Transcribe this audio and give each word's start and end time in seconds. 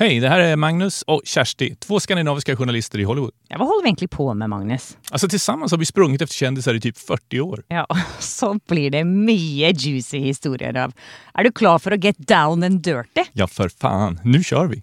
Hej, 0.00 0.20
det 0.20 0.28
här 0.28 0.40
är 0.40 0.56
Magnus 0.56 1.02
och 1.02 1.22
Kersti, 1.24 1.74
två 1.74 2.00
skandinaviska 2.00 2.56
journalister 2.56 2.98
i 2.98 3.04
Hollywood. 3.04 3.30
Ja, 3.48 3.58
vad 3.58 3.68
håller 3.68 3.82
vi 3.82 3.88
egentligen 3.88 4.08
på 4.08 4.34
med, 4.34 4.50
Magnus? 4.50 4.96
Alltså 5.10 5.28
tillsammans 5.28 5.72
har 5.72 5.78
vi 5.78 5.86
sprungit 5.86 6.22
efter 6.22 6.34
kändisar 6.34 6.74
i 6.74 6.80
typ 6.80 6.98
40 6.98 7.40
år. 7.40 7.62
Ja, 7.68 7.86
så 8.18 8.58
blir 8.68 8.90
det 8.90 9.04
mycket 9.04 9.82
juicy 9.82 10.18
historier 10.18 10.76
av. 10.76 10.92
Är 11.34 11.44
du 11.44 11.52
klar 11.52 11.78
för 11.78 11.90
att 11.90 12.04
get 12.04 12.18
down 12.18 12.62
and 12.62 12.82
dirty? 12.82 13.24
Ja, 13.32 13.46
för 13.46 13.68
fan. 13.68 14.20
Nu 14.24 14.44
kör 14.44 14.66
vi! 14.66 14.82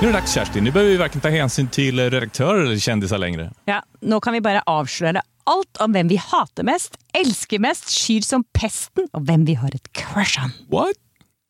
Nu 0.00 0.08
är 0.08 0.12
det 0.12 0.18
dags 0.18 0.34
Kerstin. 0.34 0.64
Nu 0.64 0.70
behöver 0.70 0.92
vi 0.92 0.96
varken 0.96 1.20
ta 1.20 1.28
hänsyn 1.28 1.68
till 1.68 2.10
redaktörer 2.10 2.64
eller 2.64 2.78
kändisar 2.78 3.18
längre. 3.18 3.52
Ja, 3.64 3.82
nu 4.00 4.20
kan 4.20 4.32
vi 4.32 4.40
bara 4.40 4.62
avslöja 4.66 5.22
allt 5.44 5.76
om 5.76 5.92
vem 5.92 6.08
vi 6.08 6.16
hatar 6.16 6.62
mest, 6.62 6.98
älskar 7.12 7.58
mest, 7.58 7.90
skyr 7.90 8.20
som 8.20 8.44
pesten 8.52 9.08
och 9.12 9.28
vem 9.28 9.44
vi 9.44 9.54
har 9.54 9.74
ett 9.74 9.92
crush 9.92 10.44
on. 10.44 10.50
What? 10.70 10.96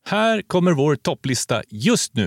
Här 0.07 0.41
kommer 0.41 0.71
vår 0.71 0.95
topplista 0.95 1.61
just 1.69 2.15
nu. 2.15 2.23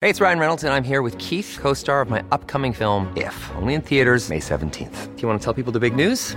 Hej, 0.00 0.12
det 0.12 0.20
är 0.20 0.20
Ryan 0.20 0.38
Reynolds, 0.38 0.62
jag 0.62 0.76
är 0.76 0.82
här 0.82 1.02
med 1.02 1.20
Keith, 1.22 1.60
co 1.62 1.74
star 1.74 2.02
of 2.02 2.10
my 2.10 2.20
upcoming 2.30 2.74
film, 2.74 3.06
If, 3.16 3.50
only 3.62 3.74
in 3.74 3.82
theaters, 3.82 4.28
May 4.28 4.38
17th. 4.38 5.16
Do 5.16 5.22
you 5.22 5.28
want 5.28 5.42
to 5.42 5.44
tell 5.44 5.64
people 5.64 5.80
the 5.80 5.90
big 5.90 6.06
news? 6.06 6.36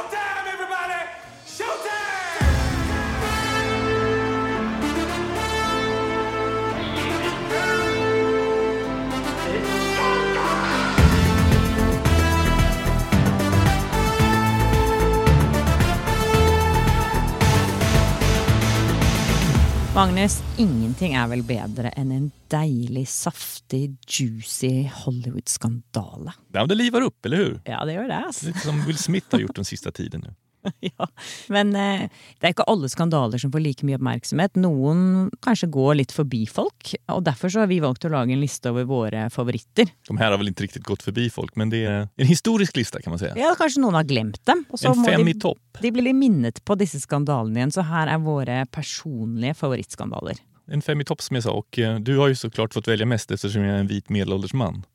Magnus, 19.95 20.43
ingenting 20.57 21.13
är 21.13 21.27
väl 21.27 21.43
bättre 21.43 21.89
än 21.89 22.11
en 22.11 22.31
dejlig, 22.47 23.07
saftig, 23.07 23.97
juicy 24.07 24.89
Hollywood-skandal? 24.93 26.31
Ja, 26.53 26.65
det 26.65 26.75
livar 26.75 27.01
upp, 27.01 27.25
eller 27.25 27.37
hur? 27.37 27.61
Ja, 27.65 27.85
det 27.85 27.93
gör 27.93 28.07
det. 28.07 28.15
Alltså. 28.15 28.45
Lite 28.45 28.59
som 28.59 28.85
Will 28.85 28.97
Smith 28.97 29.27
har 29.31 29.39
gjort 29.39 29.55
den 29.55 29.65
sista 29.65 29.91
tiden 29.91 30.21
nu. 30.21 30.33
ja. 30.79 31.07
Men 31.47 31.75
eh, 31.75 32.09
det 32.39 32.45
är 32.45 32.47
inte 32.47 32.63
alla 32.63 32.89
skandaler 32.89 33.37
som 33.37 33.51
får 33.51 33.59
lika 33.59 33.85
mycket 33.85 33.97
uppmärksamhet. 33.99 34.55
Någon 34.55 35.31
kanske 35.41 35.67
går 35.67 35.95
lite 35.95 36.13
förbi 36.13 36.47
folk 36.47 36.95
och 37.05 37.23
därför 37.23 37.49
så 37.49 37.59
har 37.59 37.67
vi 37.67 37.79
valt 37.79 38.05
att 38.05 38.11
laga 38.11 38.33
en 38.33 38.41
lista 38.41 38.69
över 38.69 38.83
våra 38.83 39.29
favoriter. 39.29 39.87
De 40.07 40.17
här 40.17 40.31
har 40.31 40.37
väl 40.37 40.47
inte 40.47 40.63
riktigt 40.63 40.83
gått 40.83 41.03
förbi 41.03 41.29
folk, 41.29 41.55
men 41.55 41.69
det 41.69 41.85
är 41.85 42.07
en 42.15 42.27
historisk 42.27 42.75
lista 42.75 43.01
kan 43.01 43.11
man 43.11 43.19
säga. 43.19 43.33
Ja, 43.37 43.55
kanske 43.57 43.81
någon 43.81 43.93
har 43.93 44.03
glömt 44.03 44.45
dem. 44.45 44.65
Så 44.73 44.87
En 44.87 45.05
fem 45.05 45.25
de, 45.25 45.31
i 45.31 45.39
topp. 45.39 45.77
De 45.81 45.91
blir 45.91 46.13
minnet 46.13 46.65
på 46.65 46.75
dessa 46.75 46.99
skandalerna 46.99 47.59
igen, 47.59 47.71
så 47.71 47.81
här 47.81 48.07
är 48.07 48.17
våra 48.17 48.65
personliga 48.65 49.53
favoritskandaler. 49.53 50.35
En 50.71 50.81
fem 50.81 51.01
i 51.01 51.05
topp 51.05 51.21
som 51.21 51.35
jag 51.35 51.43
sa 51.43 51.51
och 51.51 51.79
eh, 51.79 51.99
du 51.99 52.17
har 52.17 52.27
ju 52.27 52.35
såklart 52.35 52.73
fått 52.73 52.87
välja 52.87 53.05
mest 53.05 53.31
eftersom 53.31 53.61
jag 53.61 53.75
är 53.75 53.79
en 53.79 53.87
vit 53.87 54.09
medelålders 54.09 54.53
man. 54.53 54.83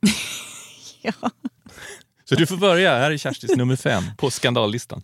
Ja. 1.03 1.31
Så 2.28 2.34
du 2.34 2.46
får 2.46 2.56
börja. 2.56 2.98
Här 2.98 3.10
är 3.10 3.16
Kerstis 3.16 3.56
nummer 3.56 3.77
fem 3.77 4.02
på 4.19 4.31
skandallistan. 4.31 5.03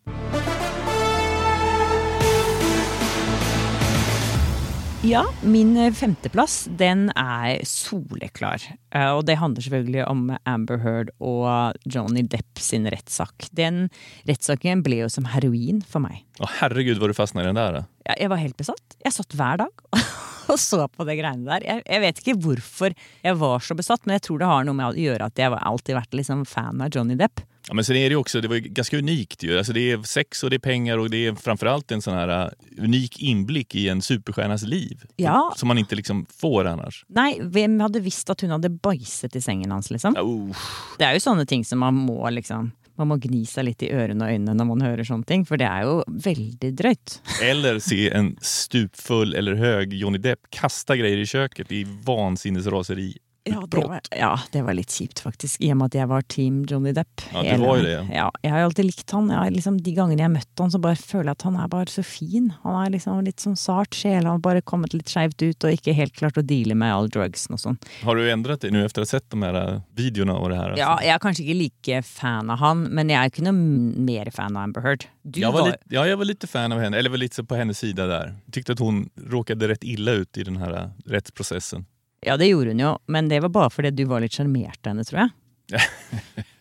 Ja, 5.05 5.25
min 5.43 5.77
eh, 5.77 5.93
femteplass 5.93 6.69
den 6.71 7.10
är 7.16 7.60
soleklar. 7.65 8.62
Eh, 8.94 9.10
Och 9.10 9.25
det 9.25 9.34
handlar 9.34 9.62
selvfølgelig 9.62 10.05
om 10.06 10.37
Amber 10.44 10.78
Heard 10.78 11.10
och 11.19 11.72
Johnny 11.84 12.22
Depp 12.22 12.59
sin 12.59 12.91
rättssak. 12.91 13.47
Den 13.50 13.91
rättssaken 14.22 14.83
blev 14.83 15.09
som 15.09 15.25
heroin 15.25 15.84
för 15.89 15.99
mig. 15.99 16.27
Åh, 16.39 16.49
herregud 16.59 16.99
vad 16.99 17.10
du 17.10 17.15
fastnade 17.15 17.44
i 17.44 17.47
den 17.47 17.54
där. 17.54 17.84
Jag, 18.04 18.21
jag 18.21 18.28
var 18.28 18.37
helt 18.37 18.56
besatt. 18.56 18.97
Jag 19.04 19.12
satt 19.12 19.34
hver 19.34 19.56
dag 19.56 19.69
och 20.53 20.61
så 20.61 20.89
på 20.89 21.05
de 21.05 21.17
greiene 21.17 21.49
der. 21.49 21.65
Jeg, 21.67 21.85
jeg 21.87 22.05
vet 22.05 22.21
ikke 22.23 22.37
hvorfor 22.45 22.97
jeg 23.23 23.39
var 23.41 23.65
så 23.65 23.77
besatt, 23.79 24.05
men 24.07 24.19
jeg 24.19 24.27
tror 24.29 24.43
det 24.43 24.51
har 24.51 24.69
noe 24.69 24.77
med 24.77 24.93
å 24.93 25.07
gjøre 25.07 25.31
at 25.31 25.41
jeg 25.41 25.57
alltid 25.57 25.99
vært 25.99 26.21
liksom 26.21 26.45
fan 26.49 26.85
av 26.85 26.93
Johnny 26.93 27.17
Depp. 27.19 27.45
Ja, 27.69 27.75
men 27.75 27.85
sen 27.85 27.97
är 27.97 28.09
det 28.09 28.13
ju 28.13 28.17
också, 28.17 28.41
det 28.41 28.49
var 28.49 28.55
ju 28.55 28.61
ganska 28.61 28.99
unikt 28.99 29.43
ju. 29.43 29.59
Alltså 29.59 29.73
det 29.73 29.93
är 29.93 30.03
sex 30.03 30.43
och 30.45 30.51
det 30.51 30.57
är 30.57 30.59
pengar 30.59 30.99
och 30.99 31.11
det 31.11 31.27
är 31.27 31.35
framförallt 31.35 31.93
en 31.93 32.03
sån 32.03 32.15
här 32.15 32.45
uh, 32.45 32.51
unik 32.79 33.21
inblick 33.21 33.75
i 33.75 33.89
en 33.89 34.03
superstjärnas 34.03 34.63
liv. 34.63 35.05
Ja. 35.17 35.53
Som 35.57 35.69
man 35.69 35.79
inte 35.79 35.95
liksom 35.95 36.27
får 36.41 36.65
annars. 36.65 37.05
Nei, 37.09 37.39
hvem 37.41 37.81
hadde 37.81 38.03
visst 38.03 38.31
at 38.31 38.43
hun 38.43 38.51
hadde 38.51 38.69
bæsjet 38.69 39.37
i 39.37 39.43
sengen 39.43 39.71
hans, 39.71 39.91
liksom? 39.91 40.17
Oh. 40.19 40.67
Det 40.99 41.07
er 41.07 41.15
jo 41.15 41.23
sånne 41.23 41.47
ting 41.47 41.65
som 41.65 41.79
man 41.79 41.95
må 41.95 42.31
liksom 42.31 42.73
man 43.00 43.10
må 43.12 43.19
gni 43.22 43.42
seg 43.48 43.66
litt 43.69 43.84
i 43.86 43.91
ørene 43.94 44.26
og 44.26 44.34
øynene 44.34 44.56
når 44.58 44.69
man 44.69 44.84
hører 44.84 45.06
sånne 45.08 45.28
ting, 45.28 45.47
for 45.48 45.60
det 45.60 45.69
er 45.69 45.86
jo 45.88 45.98
veldig 46.26 46.72
drøyt. 46.78 47.19
Eller 47.44 47.80
se 47.82 48.06
en 48.12 48.32
stupfull 48.44 49.36
eller 49.38 49.58
hög 49.60 49.94
Johnny 49.97 50.20
Depp 50.22 50.50
kasta 50.54 50.97
grejer 50.98 51.22
i 51.22 51.28
köket 51.28 51.72
i 51.72 51.82
vansinnesraseri. 52.06 53.10
Ja 53.44 53.64
det, 53.69 53.76
var, 53.76 54.00
ja, 54.14 54.41
det 54.53 54.60
var 54.62 54.75
litt 54.78 54.92
kjipt, 54.94 55.19
faktisk. 55.25 55.58
I 55.60 55.72
og 55.72 55.80
med 55.80 55.91
at 55.91 55.97
jeg 55.98 56.08
var 56.12 56.22
team 56.30 56.60
Johnny 56.70 56.92
Depp. 56.94 57.25
Ja, 57.32 57.42
du 57.42 57.64
var 57.64 57.80
jo 57.80 57.86
det. 57.88 57.97
Ja, 58.14 58.28
jeg 58.44 58.53
har 58.54 58.66
alltid 58.69 58.86
likt 58.86 59.10
han. 59.10 59.32
Jeg 59.34 59.54
liksom, 59.56 59.80
de 59.82 59.94
gangene 59.97 60.22
jeg 60.22 60.28
har 60.28 60.34
møtt 60.36 60.62
han, 60.62 60.70
så 60.70 60.78
bare 60.82 60.98
føler 61.00 61.32
jeg 61.32 61.38
at 61.41 61.47
han 61.48 61.56
er 61.58 61.72
bare 61.72 61.91
så 61.91 62.04
fin. 62.06 62.53
Han 62.62 62.78
er 62.78 62.92
liksom 62.94 63.25
litt 63.26 63.42
sånn 63.42 63.58
sart 63.58 63.98
sjel. 63.98 64.20
Han 64.20 64.36
har 64.36 64.44
bare 64.44 64.62
kommet 64.62 64.94
litt 64.94 65.10
skeivt 65.10 65.42
ut 65.42 65.66
og 65.66 65.75
ikke 65.75 65.94
helt 65.98 66.14
klart 66.14 66.38
å 66.38 66.44
deale 66.47 66.76
med 66.78 66.94
all 66.94 67.10
drugsen 67.10 67.58
og 67.58 67.62
sånn. 67.64 67.80
Har 68.04 68.16
du 68.16 68.30
ändrat 68.30 68.62
dig 68.62 68.70
nu 68.70 68.84
efter 68.84 69.03
att 69.03 69.10
ha 69.10 69.19
sett 69.19 69.30
de 69.30 69.42
här 69.42 69.74
uh, 69.74 69.80
videorna 69.91 70.36
och 70.36 70.48
det 70.48 70.56
här? 70.56 70.76
Ja, 70.78 70.94
jeg 71.03 71.14
er 71.16 71.19
kanskje 71.19 71.44
ikke 71.48 71.59
like 71.59 72.03
fan 72.06 72.50
av 72.50 72.62
han, 72.62 72.86
men 72.94 73.10
jeg 73.10 73.19
er 73.19 73.32
ikke 73.34 73.47
noe 73.48 73.59
mer 74.06 74.30
fan 74.30 74.56
av 74.56 74.69
Amber 74.69 74.86
Heard. 74.86 75.09
Du 75.22 75.41
Jag 75.41 75.53
var, 75.53 75.66
lite, 75.66 75.78
ja, 75.91 76.06
jag 76.06 76.16
var 76.16 76.24
lite 76.24 76.47
fan 76.47 76.72
av 76.72 76.78
henne, 76.80 76.98
eller 76.98 77.10
var 77.10 77.19
lite 77.19 77.44
på 77.44 77.54
hennes 77.59 77.78
sida 77.78 78.06
där. 78.06 78.34
Tyckte 78.53 78.72
att 78.72 78.78
hon 78.78 79.09
råkade 79.16 79.69
rätt 79.69 79.84
illa 79.84 80.12
ut 80.12 80.38
i 80.38 80.44
den 80.44 80.56
här 80.56 80.72
uh, 80.72 80.91
rättsprocessen. 81.06 81.86
Ja, 82.22 82.37
det 82.37 82.47
gjorde 82.47 82.71
hun 82.71 82.81
jo, 82.81 82.99
men 83.06 83.28
det 83.28 83.41
var 83.41 83.49
bare 83.49 83.71
fordi 83.71 83.91
du 83.91 84.05
var 84.05 84.21
litt 84.22 84.34
sjarmert 84.38 84.78
av 84.87 84.93
henne, 84.94 85.05
tror 85.05 85.21
jeg. 85.25 85.31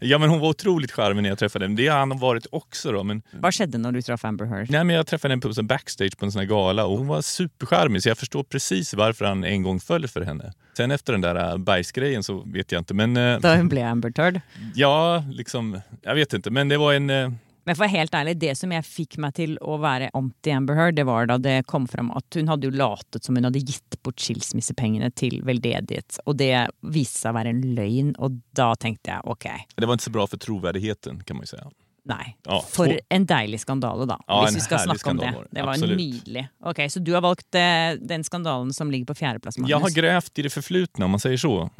Ja, 0.00 0.18
men 0.18 0.28
hon 0.28 0.40
var 0.40 0.48
otroligt 0.48 0.92
charmig 0.92 1.22
när 1.22 1.28
jag 1.28 1.38
träffade 1.38 1.64
henne. 1.64 1.76
Det 1.76 1.86
har 1.88 1.98
han 1.98 2.18
varit 2.18 2.46
också 2.50 2.92
då. 2.92 3.04
Men, 3.04 3.22
Hva 3.40 3.52
skjedde 3.52 3.78
når 3.78 3.92
du 3.92 4.02
traff 4.02 4.24
Amber 4.24 4.46
Heard? 4.50 4.70
nej, 4.70 4.84
men 4.84 4.96
jag 4.96 5.06
träffade 5.06 5.32
henne 5.32 5.40
på 5.42 5.52
en 5.58 5.66
backstage 5.66 6.18
på 6.18 6.24
en 6.24 6.32
sån 6.32 6.40
här 6.40 6.46
gala 6.46 6.84
och 6.86 6.98
hon 6.98 7.06
var 7.06 7.22
supercharmig 7.22 8.02
så 8.02 8.08
jag 8.08 8.18
förstår 8.18 8.42
precis 8.42 8.94
varför 8.94 9.24
han 9.24 9.44
en 9.44 9.62
gång 9.62 9.80
föll 9.80 10.08
för 10.08 10.20
henne. 10.20 10.52
Sen 10.76 10.90
efter 10.90 11.12
den 11.12 11.20
där 11.20 11.52
uh, 11.52 11.58
bajsgrejen 11.58 12.22
så 12.22 12.42
vet 12.46 12.72
jag 12.72 12.80
inte. 12.80 12.94
Men 12.94 13.16
uh, 13.16 13.40
Da 13.40 13.54
hun 13.54 13.68
ble 13.68 13.86
Amber 13.86 14.12
Heard? 14.16 14.40
ja, 14.74 15.24
liksom, 15.30 15.80
jag 16.02 16.14
vet 16.14 16.32
inte. 16.32 16.50
Men 16.50 16.68
det 16.68 16.76
var 16.76 16.92
en... 16.92 17.38
Men 17.66 17.76
for 17.76 17.88
helt 17.88 18.12
ærlig, 18.14 18.34
det 18.42 18.54
som 18.58 18.72
jeg 18.74 18.84
fikk 18.84 19.16
meg 19.24 19.34
til 19.38 19.54
å 19.64 19.78
være 19.80 20.10
anti-Amber 20.14 20.76
Heard, 20.76 20.96
det 20.98 21.06
var 21.08 21.26
da 21.30 21.38
det 21.40 21.62
kom 21.70 21.86
fram 21.88 22.10
at 22.12 22.36
hun 22.36 22.48
hadde 22.52 22.68
jo 22.68 22.74
latet 22.76 23.24
som 23.24 23.36
hun 23.38 23.44
hadde 23.48 23.62
gitt 23.64 23.96
bort 24.04 24.20
skilsmissepengene 24.20 25.08
til 25.16 25.38
veldedighet. 25.48 26.18
Og 26.28 26.36
det 26.36 26.50
viste 26.82 27.22
seg 27.24 27.32
å 27.32 27.38
være 27.38 27.54
en 27.54 27.62
løgn, 27.78 28.12
og 28.18 28.36
da 28.52 28.74
tenkte 28.76 29.14
jeg 29.16 29.24
ok, 29.24 29.48
det 29.76 29.86
var 29.88 29.96
inte 29.96 30.04
så 30.04 30.10
bra 30.10 30.26
för 30.26 30.36
trovärdigheten 30.36 31.24
kan 31.24 31.36
man 31.36 31.42
ju 31.42 31.46
säga. 31.46 31.70
nei. 32.04 32.36
Ja, 32.44 32.60
For 32.68 32.98
en 33.08 33.24
deilig 33.26 33.60
skandale, 33.60 34.04
da. 34.06 34.18
Ja, 34.28 34.42
hvis 34.42 34.50
en 34.50 34.54
vi 34.54 34.60
skal 34.60 34.78
herlig 34.78 34.98
snakke 35.00 35.10
om 35.10 35.16
det. 35.16 35.24
skandal 35.30 35.46
det. 35.50 35.62
Var 35.62 35.72
Absolutt. 35.72 35.98
nydelig. 35.98 36.48
Ok, 36.64 36.80
Så 36.90 37.00
du 37.00 37.12
har 37.14 37.20
valgt 37.24 37.54
eh, 37.54 37.96
den 38.00 38.24
skandalen 38.24 38.72
som 38.72 38.90
ligger 38.90 39.06
på 39.06 39.14
fjerdeplass, 39.14 39.56
Magnus? 39.58 39.70
Jag 39.70 39.80
har 39.80 39.90
grävt 39.90 40.38
i 40.38 40.42
det 40.42 40.50
förflutna 40.50 41.04
om 41.04 41.10
man 41.10 41.20
säger 41.20 41.36
så. 41.36 41.70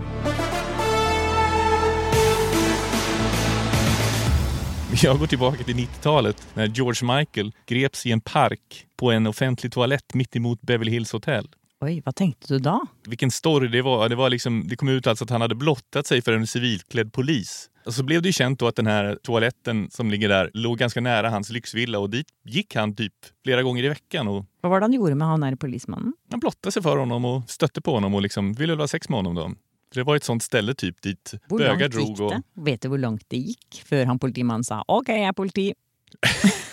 Jag 5.02 5.18
går 5.18 5.26
tillbaka 5.26 5.64
till 5.64 5.76
90-talet 5.76 6.48
när 6.54 6.66
George 6.66 7.16
Michael 7.16 7.52
greps 7.66 8.06
i 8.06 8.12
en 8.12 8.20
park 8.20 8.86
på 8.96 9.10
en 9.10 9.26
offentlig 9.26 9.72
toalett 9.72 10.14
mitt 10.14 10.36
emot 10.36 10.62
Beverly 10.62 10.90
Hills 10.90 11.12
Hotel. 11.12 11.48
Oi, 11.80 12.00
hva 12.00 12.12
tenkte 12.12 12.54
du 12.54 12.58
da? 12.58 12.80
Vilken 13.06 13.30
story 13.30 13.68
det 13.68 13.82
var. 13.82 14.08
Det, 14.08 14.14
var 14.14 14.30
liksom, 14.30 14.68
det 14.68 14.76
kom 14.76 14.88
ut 14.88 15.06
alltså 15.06 15.24
att 15.24 15.30
han 15.30 15.40
hade 15.40 15.54
blottat 15.54 16.06
sig 16.06 16.22
för 16.22 16.32
en 16.32 16.46
civilklädd 16.46 17.12
polis. 17.12 17.70
Och 17.86 17.94
så 17.94 18.02
blev 18.02 18.22
det 18.22 18.28
ju 18.28 18.32
känt 18.32 18.58
då 18.58 18.66
att 18.66 18.76
den 18.76 18.86
här 18.86 19.18
toaletten 19.22 19.88
som 19.90 20.10
ligger 20.10 20.28
där 20.28 20.50
låg 20.54 20.78
ganska 20.78 21.00
nära 21.00 21.30
hans 21.30 21.50
lyxvilla 21.50 21.98
och 21.98 22.10
dit 22.10 22.26
gick 22.44 22.74
han 22.74 22.96
typ 22.96 23.12
flera 23.44 23.62
gånger 23.62 23.84
i 23.84 23.88
veckan 23.88 24.28
och 24.28 24.44
Hva 24.62 24.68
var 24.68 24.80
det 24.80 24.84
han 24.84 24.92
gjorde 24.92 25.14
med 25.14 25.28
han 25.28 25.40
der 25.40 25.56
polismannen? 25.56 26.12
han 26.30 26.40
blottade 26.40 26.72
sig 26.72 26.82
för 26.82 26.96
honom 26.96 27.24
och 27.24 27.50
stötte 27.50 27.80
på 27.80 27.94
honom 27.94 28.14
och 28.14 28.22
liksom 28.22 28.52
ville 28.52 28.74
ha 28.74 28.88
sex 28.88 29.08
med 29.08 29.18
honom 29.18 29.34
då. 29.34 29.52
För 29.94 30.00
det 30.00 30.04
var 30.04 30.16
ett 30.16 30.24
sånt 30.24 30.42
ställe 30.42 30.74
typ 30.74 31.02
dit 31.02 31.34
Hvor 31.46 31.58
bögar 31.58 31.88
drog. 31.88 32.20
Och? 32.20 32.32
Vet 32.54 32.82
du 32.82 32.88
hvor 32.88 32.98
langt 32.98 33.22
det 33.30 33.38
gikk 33.38 33.82
før 33.86 34.08
han 34.10 34.18
politimannen 34.18 34.66
sa 34.66 34.82
ok, 34.88 35.08
jeg 35.08 35.28
er 35.30 35.36
politi? 35.38 35.72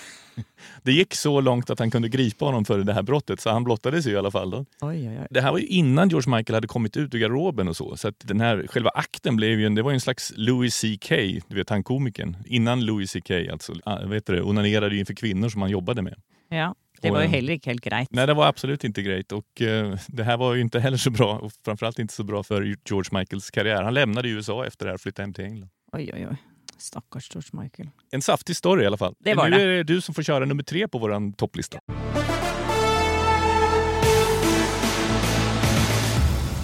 Det 0.84 0.92
gick 0.92 1.16
så 1.16 1.42
långt 1.42 1.70
att 1.70 1.80
han 1.80 1.92
kunde 1.92 2.10
gripa 2.10 2.46
honom 2.46 2.66
för 2.66 2.80
det 2.80 2.94
här 2.94 3.02
brottet, 3.02 3.40
så 3.40 3.50
han 3.50 3.64
blottades 3.64 4.08
ju 4.08 4.12
i 4.12 4.18
alla 4.18 4.32
fall. 4.32 4.54
Oj, 4.54 4.66
oj, 4.82 5.08
oj. 5.08 5.28
Det 5.30 5.42
här 5.42 5.52
var 5.52 5.60
ju 5.60 5.66
innan 5.66 6.10
George 6.10 6.36
Michael 6.36 6.56
hade 6.56 6.68
kommit 6.68 6.98
ut 6.98 7.16
ur 7.16 7.20
garderoben 7.20 7.68
och 7.68 7.78
så. 7.78 7.98
Så 7.98 8.08
att 8.08 8.16
den 8.20 8.42
här 8.42 8.68
själva 8.68 8.90
akten 8.90 9.36
blev 9.36 9.60
ju 9.60 9.66
en, 9.66 9.76
det 9.76 9.82
var 9.82 9.92
ju 9.92 9.94
en 9.94 10.02
slags 10.02 10.34
Louis 10.36 10.76
CK, 10.82 11.10
du 11.48 11.56
vet 11.56 11.70
han 11.70 11.84
komikern. 11.84 12.38
Innan 12.46 12.86
Louis 12.86 13.12
CK 13.12 13.32
alltså, 13.52 13.74
ah, 13.84 14.06
vet 14.06 14.26
du 14.26 14.42
onanerade 14.42 14.94
ju 14.96 15.00
inför 15.00 15.14
kvinnor 15.14 15.50
som 15.50 15.62
han 15.62 15.72
jobbade 15.72 16.02
med. 16.02 16.16
Ja, 16.50 16.76
det 17.02 17.12
var 17.12 17.20
ju 17.20 17.26
eh, 17.26 17.32
heller 17.32 17.54
inte 17.54 17.70
helt 17.70 17.82
grejt. 17.82 18.08
Nej, 18.12 18.28
det 18.28 18.34
var 18.34 18.48
absolut 18.48 18.84
inte 18.84 19.02
grejt 19.02 19.36
och 19.36 19.62
eh, 19.62 19.98
det 20.08 20.24
här 20.24 20.38
var 20.38 20.54
ju 20.54 20.62
inte 20.62 20.80
heller 20.80 20.98
så 20.98 21.10
bra 21.10 21.40
och 21.40 21.52
framförallt 21.66 22.00
inte 22.00 22.14
så 22.14 22.24
bra 22.24 22.44
för 22.44 22.76
George 22.90 23.20
Michaels 23.20 23.52
karriär. 23.52 23.84
Han 23.84 23.94
lämnade 23.94 24.30
USA 24.30 24.66
efter 24.66 24.86
det 24.86 24.90
här 24.90 24.96
och 24.96 25.02
flyttade 25.02 25.24
hem 25.24 25.34
till 25.34 25.46
England. 25.46 25.70
Oj, 25.92 26.12
oj, 26.14 26.28
oj. 26.30 26.38
Stackars 26.78 27.30
George 27.36 27.64
Michael. 27.64 27.90
En 28.12 28.22
saftig 28.22 28.56
story 28.56 28.84
i 28.84 28.88
alla 28.88 28.98
fall. 28.98 29.14
Det 29.20 29.34
var 29.34 29.50
nu 29.50 29.58
det. 29.58 29.64
är 29.64 29.68
det 29.68 29.84
du 29.84 30.02
som 30.02 30.16
får 30.16 30.24
köra 30.24 30.46
nummer 30.46 30.64
tre 30.64 30.88
på 30.88 30.98
vår 30.98 31.36
topplista. 31.36 31.80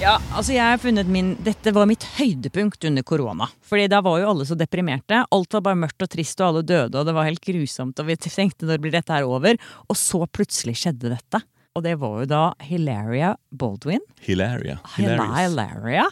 Ja, 0.07 0.13
altså 0.39 0.53
jeg 0.55 0.63
har 0.63 0.77
funnet 0.79 1.09
min 1.11 1.33
Dette 1.43 1.73
var 1.75 1.83
mitt 1.89 2.05
høydepunkt 2.15 2.85
under 2.87 3.03
korona. 3.03 3.49
Fordi 3.67 3.89
da 3.91 3.99
var 4.05 4.21
jo 4.21 4.29
alle 4.29 4.45
så 4.47 4.55
deprimerte. 4.55 5.19
Alt 5.35 5.57
var 5.57 5.65
bare 5.65 5.79
mørkt 5.81 6.05
og 6.05 6.07
trist, 6.13 6.39
og 6.39 6.47
alle 6.47 6.61
døde, 6.63 6.95
og 7.01 7.09
det 7.09 7.15
var 7.17 7.27
helt 7.27 7.43
grusomt. 7.43 7.99
Og 7.99 8.07
vi 8.07 8.15
tenkte 8.23 8.69
når 8.69 8.79
blir 8.85 8.95
dette 8.95 9.11
her 9.11 9.27
over? 9.27 9.59
Og 9.91 9.99
så 9.99 10.21
plutselig 10.31 10.77
skjedde 10.79 11.11
dette. 11.11 11.43
Og 11.75 11.83
det 11.83 11.97
var 11.99 12.21
jo 12.23 12.29
da 12.31 12.41
Hilaria 12.63 13.33
Baldwin. 13.51 13.99
Hilaria. 14.23 14.79
Hila- 14.95 15.27
Hilaria? 15.35 16.07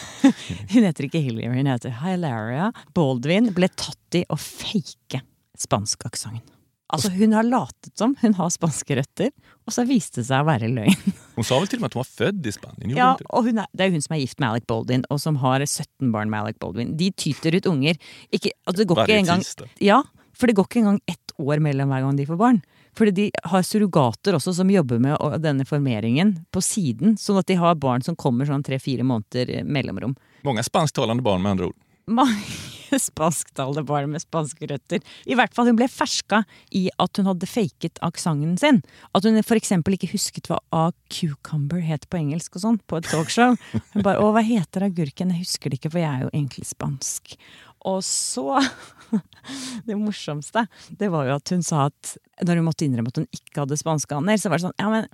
hun 0.72 0.88
heter 0.88 1.10
ikke 1.10 1.20
Hillary, 1.20 1.52
hun 1.60 1.68
heter 1.74 1.92
Hilaria 2.00 2.72
Baldwin. 2.96 3.52
Ble 3.54 3.68
tatt 3.76 4.16
i 4.16 4.24
å 4.32 4.40
fake 4.40 5.20
spanskeaksenten. 5.60 6.55
Altså, 6.86 7.10
hun 7.10 7.32
har 7.34 7.42
latet 7.42 7.98
som 7.98 8.12
hun 8.20 8.34
har 8.38 8.50
spanske 8.54 8.96
røtter, 8.98 9.32
og 9.66 9.74
så 9.74 9.82
viste 9.88 10.20
det 10.20 10.28
seg 10.28 10.44
å 10.44 10.46
være 10.46 10.68
løgn. 10.70 11.14
Hon 11.34 11.44
sa 11.44 11.58
väl 11.58 11.66
till 11.68 11.78
och 11.78 11.80
med 11.80 11.86
att 11.86 11.94
hon 11.94 12.00
var 12.00 12.04
född 12.04 12.46
i 12.46 12.52
Spanien? 12.52 12.90
Ja, 12.96 13.04
hon 13.04 13.12
inte 13.12 13.24
det? 13.24 13.30
og 13.30 13.44
hun 13.44 13.58
er, 13.58 13.66
Det 13.72 13.86
er 13.86 13.90
hun 13.90 14.04
som 14.04 14.14
er 14.14 14.20
gift 14.22 14.38
med 14.38 14.48
Alec 14.48 14.66
Baldwin, 14.70 15.04
og 15.10 15.20
som 15.20 15.36
har 15.42 15.64
17 15.66 16.12
barn 16.12 16.30
med 16.30 16.40
Alec 16.40 16.60
Baldwin. 16.62 16.94
De 16.96 17.10
tyter 17.10 17.56
ut 17.58 17.66
unger. 17.66 17.98
Ikke, 18.30 18.54
altså 18.64 18.84
det 18.84 18.88
går 18.92 19.00
Varje 19.02 19.18
ikke 19.18 19.24
engang, 19.26 19.72
ja, 19.82 20.02
for 20.36 20.46
det 20.46 20.56
går 20.56 20.68
ikke 20.70 20.80
engang 20.84 21.00
ett 21.10 21.34
år 21.42 21.60
mellom 21.64 21.90
hver 21.90 22.06
gang 22.06 22.16
de 22.16 22.26
får 22.28 22.38
barn. 22.40 22.62
Fordi 22.96 23.12
de 23.12 23.26
har 23.50 23.66
surrogater 23.66 24.38
også 24.38 24.54
som 24.56 24.70
jobber 24.72 25.02
med 25.02 25.18
denne 25.44 25.66
formeringen 25.68 26.46
på 26.54 26.62
siden. 26.64 27.18
Sånn 27.20 27.42
at 27.42 27.50
de 27.50 27.58
har 27.60 27.76
barn 27.76 28.04
som 28.06 28.16
kommer 28.16 28.48
sånn 28.48 28.64
tre-fire 28.64 29.04
måneder 29.04 29.50
eh, 29.58 29.66
mellomrom. 29.66 30.14
Många 30.46 30.62
spansktalande 30.64 31.24
barn 31.26 31.42
med 31.42 31.56
andra 31.56 31.72
ord. 31.72 31.76
Mange 32.06 32.38
spansktalende 33.08 33.84
barn 33.86 34.12
med 34.12 34.24
spanske 34.24 34.68
røtter. 34.70 35.04
I 35.26 35.36
hvert 35.38 35.54
fall 35.56 35.70
hun 35.70 35.78
ble 35.78 35.88
ferska 35.90 36.42
i 36.74 36.86
at 37.02 37.20
hun 37.20 37.30
hadde 37.30 37.48
faket 37.50 38.00
aksenten 38.06 38.56
sin. 38.60 38.82
At 39.16 39.26
hun 39.26 39.38
f.eks. 39.42 39.72
ikke 39.78 40.12
husket 40.12 40.50
hva 40.50 40.60
a 40.74 40.88
cucumber 41.12 41.82
het 41.84 42.08
på 42.10 42.20
engelsk 42.20 42.58
og 42.58 42.64
sånn, 42.64 42.80
på 42.86 43.00
et 43.00 43.08
talkshow. 43.10 43.56
Hun 43.94 44.02
bare 44.02 44.20
'Å, 44.20 44.32
hva 44.34 44.44
heter 44.44 44.86
agurken?' 44.86 45.32
Jeg 45.36 45.44
husker 45.46 45.70
det 45.70 45.80
ikke, 45.80 45.92
for 45.92 46.00
jeg 46.00 46.12
er 46.12 46.22
jo 46.26 46.32
egentlig 46.32 46.66
spansk. 46.66 47.36
Og 47.86 48.02
så 48.04 48.60
Det 49.86 49.94
morsomste, 49.94 50.66
det 50.90 51.08
var 51.12 51.28
jo 51.28 51.36
at 51.38 51.50
hun 51.54 51.62
sa 51.62 51.86
at 51.86 52.16
når 52.42 52.58
hun 52.58 52.66
måtte 52.66 52.86
innrømme 52.86 53.12
at 53.12 53.20
hun 53.20 53.28
ikke 53.30 53.62
hadde 53.62 53.78
spanske 53.78 54.16
aner, 54.16 54.40
så 54.40 54.50
var 54.50 54.58
det 54.58 54.66
sånn 54.66 54.80
Ja, 54.80 54.88
men 54.90 55.06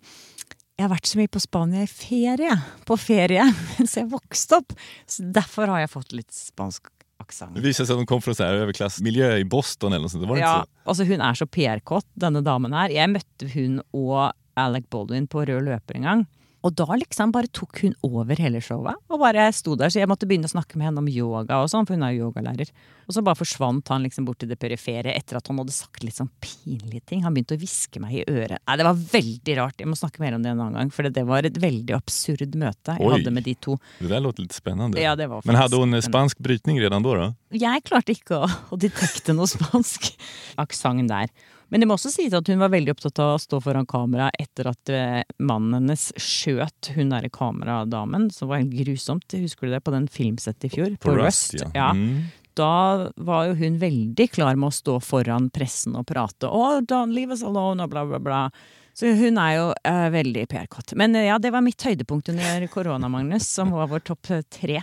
jeg 0.79 0.87
har 0.87 0.95
vært 0.95 1.11
så 1.11 1.19
mye 1.21 1.31
på 1.31 1.43
Spania 1.43 1.85
i 1.85 1.91
ferie. 1.91 2.55
På 2.89 2.97
ferie 2.99 3.45
mens 3.77 3.97
jeg 3.99 4.09
vokste 4.11 4.63
opp. 4.63 4.73
Så 5.07 5.27
derfor 5.37 5.71
har 5.71 5.85
jeg 5.85 5.93
fått 5.93 6.17
litt 6.17 6.33
spansk 6.35 6.89
aksent. 7.23 7.55
Det 7.57 7.61
visade 7.65 7.87
sig 7.87 7.95
att 7.95 8.01
de 8.01 8.07
kom 8.07 8.23
från 8.23 8.35
så 8.35 8.45
här 8.45 8.55
överklassmiljö 8.67 9.37
i 9.41 9.45
Boston 9.45 9.93
eller 9.93 10.03
något 10.03 10.13
sånt. 10.13 10.23
Det 10.25 10.29
var 10.29 10.37
Ja, 10.39 10.57
inte 10.61 10.71
så? 10.85 10.89
altså 10.91 11.05
hun 11.09 11.21
er 11.21 11.35
så 11.41 11.47
PR-kåt, 11.47 12.07
denne 12.15 12.43
damen 12.45 12.73
her. 12.77 12.91
Jeg 12.91 13.11
møtte 13.15 13.49
hun 13.55 13.81
og 13.93 14.33
Alec 14.57 14.85
Baldwin 14.93 15.27
på 15.33 15.45
rød 15.49 15.65
løper 15.65 15.97
en 15.97 16.03
gang. 16.11 16.25
Og 16.63 16.75
da 16.79 16.85
liksom 16.95 17.33
bare 17.35 17.49
tok 17.51 17.81
hun 17.83 17.95
over 18.07 18.39
hele 18.39 18.61
showet. 18.63 18.95
Og 19.11 19.19
bare 19.19 19.49
sto 19.53 19.75
der, 19.77 19.91
Så 19.91 19.99
jeg 19.99 20.09
måtte 20.09 20.29
begynne 20.31 20.47
å 20.47 20.53
snakke 20.53 20.77
med 20.79 20.87
henne 20.87 20.99
om 21.03 21.09
yoga 21.11 21.59
og 21.63 21.69
sånn, 21.73 21.87
for 21.87 21.95
hun 21.97 22.05
er 22.07 22.13
jo 22.15 22.29
yogalærer. 22.29 22.71
Og 23.09 23.17
så 23.17 23.23
bare 23.27 23.35
forsvant 23.35 23.89
han 23.91 24.05
liksom 24.05 24.25
bort 24.25 24.39
til 24.39 24.49
det 24.49 24.61
perifere 24.63 25.11
etter 25.11 25.37
at 25.41 25.49
han 25.51 25.59
hadde 25.59 25.75
sagt 25.75 26.05
litt 26.07 26.15
sånn 26.15 26.31
pinlige 26.41 27.03
ting. 27.11 27.25
Han 27.27 27.35
begynte 27.35 27.57
å 27.57 27.61
hviske 27.61 27.99
meg 28.01 28.21
i 28.21 28.25
øret. 28.31 28.63
Nei, 28.69 28.77
det 28.79 28.87
var 28.87 28.95
veldig 28.95 29.57
rart. 29.59 29.81
Jeg 29.83 29.91
må 29.91 29.99
snakke 29.99 30.23
mer 30.23 30.37
om 30.39 30.43
det 30.45 30.53
en 30.53 30.61
annen 30.63 30.79
gang, 30.79 30.91
for 30.95 31.03
det 31.11 31.25
var 31.27 31.45
et 31.51 31.59
veldig 31.59 31.97
absurd 31.99 32.55
møte 32.55 32.95
jeg 32.95 33.03
Oi. 33.03 33.11
hadde 33.17 33.33
med 33.35 33.43
de 33.45 33.55
to. 33.55 33.77
Det 33.99 34.09
där 34.09 34.21
låter 34.21 34.43
lite 34.43 34.55
spännande. 34.55 35.01
Ja, 35.03 35.17
det 35.17 35.27
var 35.27 35.43
Men 35.45 35.57
hade 35.57 35.77
hon 35.77 35.89
spännande. 35.89 36.03
spansk 36.03 36.39
brytning 36.39 36.81
redan 36.81 37.03
då? 37.03 37.15
då? 37.15 37.35
Jeg 37.51 37.83
klarte 37.85 38.13
ikke 38.15 38.39
å, 38.39 38.47
å 38.71 38.77
detekte 38.79 39.35
noe 39.35 39.47
spansk 39.51 40.13
aksent 40.57 41.09
der. 41.09 41.29
Men 41.73 41.81
det 41.81 41.87
må 41.89 41.97
også 41.97 42.11
sies 42.13 42.35
at 42.37 42.49
hun 42.53 42.61
var 42.61 42.69
veldig 42.75 42.93
opptatt 42.93 43.21
av 43.25 43.39
å 43.39 43.41
stå 43.41 43.63
foran 43.65 43.89
kamera 43.89 44.27
etter 44.37 44.69
at 44.69 44.93
eh, 44.93 45.23
mannen 45.41 45.79
hennes 45.79 46.11
skjøt 46.21 46.91
hun 46.99 47.15
derre 47.15 47.31
kameradamen, 47.33 48.29
som 48.35 48.51
var 48.51 48.61
helt 48.61 48.77
grusomt. 48.77 49.25
Husker 49.41 49.71
du 49.71 49.73
det? 49.73 49.81
På 49.81 49.95
den 49.95 50.05
filmsettet 50.13 50.69
i 50.69 50.73
fjor? 50.75 50.93
På 51.01 51.17
Rust, 51.17 51.57
ja. 51.73 51.89
Mm. 51.97 52.29
Da 52.61 53.09
var 53.17 53.49
jo 53.49 53.57
hun 53.57 53.81
veldig 53.81 54.29
klar 54.35 54.61
med 54.61 54.69
å 54.69 54.77
stå 54.77 54.99
foran 55.01 55.49
pressen 55.49 55.97
og 55.97 56.05
prate. 56.13 56.51
Oh, 56.53 56.83
don't 56.85 57.17
leave 57.17 57.33
us 57.33 57.41
alone, 57.41 57.81
og 57.81 57.95
bla, 57.95 58.05
bla, 58.05 58.21
bla. 58.21 58.45
Så 58.93 59.15
hun 59.17 59.41
er 59.41 59.55
jo 59.57 59.69
eh, 59.89 60.09
veldig 60.13 60.45
PR-kåt. 60.53 60.93
Men 61.01 61.17
eh, 61.17 61.31
ja, 61.31 61.41
det 61.41 61.57
var 61.57 61.65
mitt 61.65 61.81
høydepunkt 61.81 62.29
under 62.35 62.69
korona, 62.69 63.09
Magnus, 63.09 63.49
som 63.49 63.73
var 63.73 63.89
vår 63.89 64.05
topp 64.13 64.35
tre. 64.53 64.83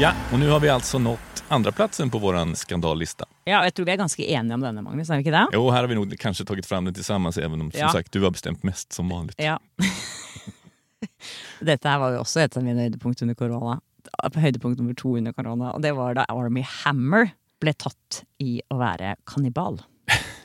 Ja, 0.00 0.12
och 0.32 0.38
nu 0.38 0.48
har 0.48 0.60
vi 0.60 0.68
alltså 0.68 0.98
nått 0.98 1.44
andra 1.48 1.72
platsen 1.72 2.10
på 2.10 2.18
våran 2.18 2.56
skandallista. 2.56 3.24
Ja, 3.44 3.64
jeg 3.64 3.74
tror 3.74 3.86
vi 3.86 3.92
er 3.92 3.96
ganske 3.96 4.22
enige 4.30 4.54
om 4.54 4.60
denne, 4.62 4.82
Magnus. 4.82 5.10
Er 5.10 5.16
vi 5.18 5.24
ikke 5.24 5.32
det? 5.34 5.46
Jo, 5.52 5.70
här 5.70 5.80
har 5.80 5.88
vi 5.88 5.94
nog 5.94 6.18
kanske 6.18 6.44
tagit 6.44 6.66
fram 6.66 6.84
den 6.84 6.94
tillsammans 6.94 7.38
även 7.38 7.60
om 7.60 7.70
som 7.70 7.80
Ja. 7.80 7.88
sagt 7.92 8.12
du 8.12 8.22
har 8.22 8.30
bestämt 8.30 8.62
mest 8.62 8.92
som 8.92 9.08
vanligt. 9.08 9.34
Ja. 9.38 9.58
Dette 11.60 11.88
her 11.88 11.98
var 11.98 12.12
jo 12.14 12.20
også 12.22 12.40
et 12.44 12.56
av 12.56 12.62
mine 12.64 12.80
høydepunkt 12.86 13.22
under 13.22 13.34
korona. 13.34 13.80
Høydepunkt 14.34 14.78
nummer 14.78 14.94
to 14.94 15.16
under 15.16 15.32
korona. 15.32 15.72
Og 15.72 15.82
det 15.82 15.92
var 15.96 16.14
da 16.14 16.24
Army 16.28 16.62
Hammer 16.84 17.30
ble 17.60 17.72
tatt 17.74 18.22
i 18.38 18.60
å 18.70 18.78
være 18.78 19.16
kannibal. 19.26 19.80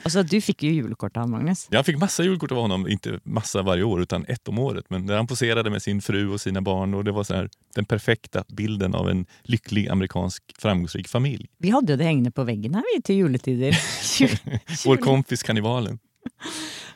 Altså, 0.04 0.22
du 0.22 0.36
fikk 0.44 0.66
jo 0.66 0.72
julekort 0.74 1.16
av 1.16 1.28
Magnus. 1.32 1.66
Jag 1.70 1.86
fick 1.86 1.98
massa 1.98 2.22
julkort 2.22 2.52
av 2.52 2.58
honom, 2.58 2.88
inte 2.88 3.20
massa 3.24 3.62
varje 3.62 3.82
år 3.82 4.02
utan 4.02 4.24
ett 4.28 4.48
om 4.48 4.58
året. 4.58 4.84
Men 4.88 5.06
där 5.06 5.16
han 5.16 5.26
poserade 5.26 5.70
med 5.70 5.82
sin 5.82 6.02
fru 6.02 6.28
och 6.28 6.40
sina 6.40 6.62
barn 6.62 6.94
och 6.94 7.04
det 7.04 7.12
var 7.12 7.24
så 7.24 7.34
här, 7.34 7.48
den 7.74 7.84
perfekta 7.84 8.44
bilden 8.48 8.94
av 8.94 9.10
en 9.10 9.26
lycklig 9.42 9.88
amerikansk 9.88 10.42
framgångsrik 10.58 11.08
familj. 11.08 11.46
Vi 11.58 11.70
hadde 11.70 11.92
jo 11.92 11.96
det 11.96 12.04
hengende 12.04 12.30
på 12.30 12.44
veggen 12.44 12.74
her 12.74 12.84
vi, 12.94 13.00
til 13.02 13.22
juletider. 13.24 13.78
Vår 14.86 14.96
kompis 14.96 15.42
kannibalen. 15.42 15.98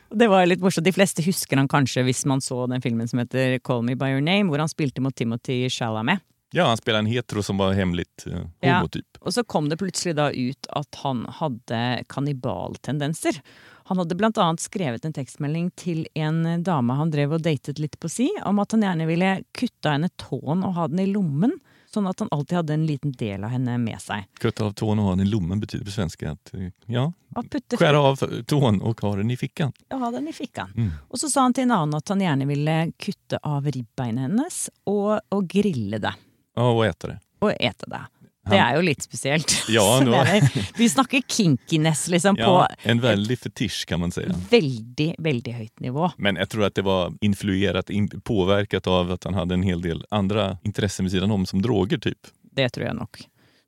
Det 0.09 0.27
var 0.27 0.45
litt 0.45 0.61
morsomt. 0.61 0.85
De 0.85 0.93
fleste 0.93 1.25
husker 1.25 1.57
han 1.57 1.69
kanskje 1.69 2.03
hvis 2.05 2.23
man 2.29 2.41
så 2.41 2.63
den 2.69 2.81
filmen 2.81 3.07
som 3.07 3.21
heter 3.21 3.59
Call 3.59 3.83
Me 3.85 3.97
By 3.97 4.13
Your 4.15 4.25
Name, 4.25 4.49
hvor 4.49 4.61
han 4.61 4.69
spilte 4.69 5.01
mot 5.01 5.15
Timothy 5.15 5.67
Chalamet. 5.69 6.21
Ja, 6.51 6.65
han 6.67 6.77
spelade 6.77 6.99
en 7.05 7.11
hetero 7.11 7.43
som 7.45 7.57
var 7.61 7.73
hemligt 7.77 8.25
eh, 8.27 8.41
Ja. 8.61 8.79
homotyp. 8.79 9.17
Og 9.21 9.33
så 9.33 9.43
kom 9.43 9.69
det 9.69 9.77
plutselig 9.77 10.15
da 10.17 10.31
ut 10.33 10.67
at 10.73 10.95
han 11.03 11.25
hadde 11.39 12.03
kannibaltendenser. 12.09 13.41
Han 13.89 13.97
hadde 13.97 14.15
blant 14.15 14.37
annet 14.37 14.61
skrevet 14.61 15.05
en 15.05 15.13
tekstmelding 15.13 15.71
til 15.77 16.07
en 16.17 16.63
dame 16.63 16.93
han 16.97 17.11
drev 17.13 17.33
og 17.37 17.41
datet 17.45 17.79
litt 17.81 17.99
på 17.99 18.09
si, 18.09 18.29
om 18.45 18.59
at 18.61 18.71
han 18.75 18.85
gjerne 18.85 19.07
ville 19.09 19.31
kutte 19.57 19.89
av 19.89 19.97
henne 19.97 20.09
tåen 20.21 20.63
og 20.65 20.75
ha 20.77 20.87
den 20.87 21.01
i 21.01 21.07
lommen, 21.09 21.55
sånn 21.89 22.05
at 22.09 22.21
han 22.21 22.29
alltid 22.31 22.59
hadde 22.59 22.73
en 22.77 22.85
liten 22.85 23.11
del 23.17 23.43
av 23.43 23.49
henne 23.49 23.77
med 23.81 23.97
seg. 24.01 24.27
Kutta 24.39 24.65
av 24.65 24.73
tån 24.77 24.99
och 24.99 25.05
ha 25.05 25.15
den 25.15 25.25
i 25.25 25.29
lommen 25.29 25.59
betyder 25.59 25.85
på 25.85 25.91
svenska 25.91 26.31
att 26.31 26.53
eh, 26.53 26.69
ja, 26.85 27.11
At 27.35 27.49
putte 27.49 27.77
skära 27.77 27.99
av 28.01 28.15
tån 28.45 28.81
och 28.81 29.01
ha 29.01 29.15
den 29.15 29.31
i 29.31 29.37
fickan. 29.37 29.73
Ja, 29.89 29.97
ha 29.97 30.11
den 30.11 30.27
i 30.27 30.33
fickan. 30.33 30.73
Mm. 30.77 30.91
Og 31.09 31.19
så 31.19 31.29
sa 31.29 31.41
han 31.41 31.53
til 31.53 31.63
en 31.65 31.71
annen 31.71 31.97
at 31.97 32.09
han 32.09 32.21
gjerne 32.21 32.45
ville 32.45 32.91
kutte 32.97 33.39
av 33.41 33.65
ribbeinet 33.65 34.29
hennes 34.29 34.69
og, 34.85 35.19
og 35.33 35.47
grille 35.49 35.97
det. 35.97 36.13
Ja, 36.59 36.71
och 36.71 36.85
äta 36.85 37.07
det. 37.07 37.19
Og 37.39 37.51
ete 37.59 37.85
det. 37.89 38.01
Det 38.49 38.57
er 38.57 38.75
jo 38.75 38.81
litt 38.81 39.03
spesielt. 39.03 39.51
Ja. 39.69 39.99
Vi 40.77 40.87
snakker 40.89 41.21
kinkiness 41.27 42.07
liksom 42.07 42.35
Ja, 42.39 42.45
på 42.83 42.89
en 42.89 42.99
väldig 43.01 43.39
fetisch 43.39 43.85
kan 43.87 43.99
man 43.99 44.11
säga. 44.11 44.33
veldig, 44.49 45.15
veldig 45.19 45.53
høyt 45.53 45.79
nivå. 45.79 46.11
Men 46.17 46.35
jag 46.35 46.49
tror 46.49 46.63
att 46.65 46.75
det 46.75 46.81
var 46.81 47.13
influerat, 47.21 47.89
in, 47.89 48.09
påverkat 48.09 48.87
av 48.87 49.11
att 49.11 49.23
han 49.23 49.33
hade 49.33 49.53
en 49.53 49.63
hel 49.63 49.81
del 49.81 50.05
andra 50.09 50.57
intressen 50.63 51.05
vid 51.05 51.11
sidan 51.11 51.31
om 51.31 51.45
som 51.45 51.61
droger 51.61 51.97
typ. 51.97 52.17
Det 52.51 52.69
tror 52.69 52.85
jeg 52.87 52.95
nok. 52.95 53.21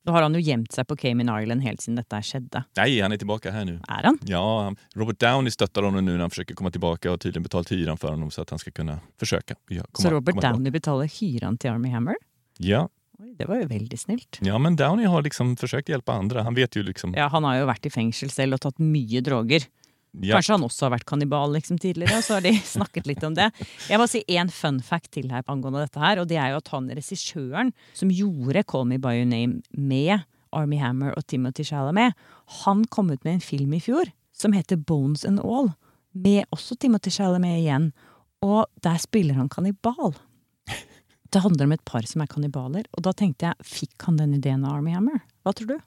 Nå 0.05 0.11
har 0.15 0.21
han 0.25 0.33
jo 0.33 0.39
gjemt 0.41 0.71
seg 0.73 0.87
på 0.89 0.95
Cayman 0.97 1.29
Island 1.43 1.61
helt 1.61 1.81
siden 1.81 1.95
dette 2.01 2.21
skjedde. 2.25 2.63
Nej, 2.77 2.99
han 3.01 3.11
är 3.11 3.17
tillbaka 3.17 3.51
här 3.51 3.65
nu. 3.65 3.75
Er 3.87 4.03
han? 4.03 4.17
Ja, 4.25 4.73
Robert 4.95 5.19
Downey 5.19 5.51
stöttar 5.51 5.83
honom 5.83 6.05
nu 6.05 6.11
när 6.11 6.19
han 6.19 6.29
försöker 6.29 6.55
komma 6.55 6.71
tillbaka 6.71 7.09
och 7.09 7.13
har 7.13 7.17
tydligen 7.17 7.43
betalt 7.43 7.71
hyran 7.71 7.97
för 7.97 8.09
honom 8.09 8.31
så 8.31 8.41
att 8.41 8.49
han 8.49 8.59
ska 8.59 8.71
kunna 8.71 8.99
försöka. 9.19 9.55
ja, 9.69 9.83
komma- 9.91 10.09
Så 10.09 10.09
Robert. 10.09 10.41
Downey 10.41 10.71
betaler 10.71 11.05
hyran 11.21 11.57
til 11.57 11.69
Army 11.69 11.89
Hammer? 11.89 12.15
Ja. 12.61 12.85
Det 13.37 13.45
var 13.49 13.61
jo 13.61 13.67
veldig 13.69 13.97
snilt. 13.99 14.39
ja, 14.41 14.57
men 14.61 14.75
Downey 14.75 15.05
har 15.09 15.21
liksom 15.21 15.55
försökt 15.57 15.89
hjälpa 15.89 16.13
andra. 16.13 16.43
Han 16.43 16.53
vet 16.57 16.75
ju 16.75 16.83
liksom... 16.83 17.13
Ja, 17.17 17.27
Han 17.27 17.43
har 17.43 17.59
jo 17.59 17.65
vært 17.69 17.85
i 17.85 17.91
fengsel 17.93 18.29
selv 18.33 18.57
og 18.57 18.61
tatt 18.65 18.79
mye 18.81 19.21
droger. 19.21 19.65
Ja. 20.11 20.35
Kanskje 20.35 20.57
han 20.57 20.65
også 20.65 20.85
har 20.85 20.91
vært 20.97 21.05
kannibal 21.07 21.53
liksom, 21.55 21.77
tidligere, 21.79 22.17
og 22.19 22.25
så 22.25 22.33
har 22.37 22.41
de 22.43 22.51
snakket 22.75 23.07
litt 23.07 23.23
om 23.23 23.33
det. 23.37 23.47
Jeg 23.87 24.01
må 24.01 24.07
si 24.11 24.23
én 24.27 24.49
fun 24.51 24.81
fact 24.83 25.11
til 25.15 25.29
her 25.31 25.45
angående 25.47 25.85
dette 25.85 26.01
her, 26.01 26.19
og 26.19 26.27
det 26.27 26.37
er 26.41 26.51
jo 26.51 26.59
at 26.59 26.71
han 26.73 26.89
regissøren 26.91 27.71
som 27.97 28.11
gjorde 28.11 28.65
Call 28.67 28.89
Me 28.89 28.97
By 28.99 29.21
Your 29.21 29.29
Name 29.29 29.61
med 29.71 30.25
Army 30.51 30.81
Hammer 30.81 31.13
og 31.15 31.23
Timothy 31.31 31.63
Chalamet, 31.63 32.17
han 32.65 32.83
kom 32.91 33.13
ut 33.13 33.23
med 33.23 33.37
en 33.37 33.45
film 33.45 33.71
i 33.73 33.79
fjor 33.79 34.09
som 34.35 34.51
heter 34.51 34.75
Bones 34.75 35.23
and 35.25 35.39
All, 35.39 35.71
med 36.11 36.43
også 36.51 36.75
Timothy 36.75 37.13
Chalamet 37.13 37.61
igjen, 37.61 37.91
og 38.43 38.65
der 38.83 38.97
spiller 38.99 39.37
han 39.39 39.47
kannibal. 39.53 40.11
Det 41.31 41.39
handler 41.39 41.63
om 41.65 41.71
et 41.71 41.83
par 41.87 42.03
som 42.03 42.21
er 42.21 42.27
kannibaler, 42.27 42.87
og 42.91 43.05
da 43.05 43.13
tenkte 43.15 43.47
jeg, 43.47 43.55
fikk 43.63 44.03
han 44.03 44.17
den 44.19 44.33
ideen 44.35 44.65
av 44.67 44.75
Army 44.81 44.91
Hammer? 44.91 45.21
Hva 45.45 45.53
tror 45.55 45.69
du? 45.69 45.77